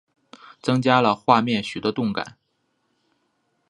[0.63, 2.35] 增加了画面许多动感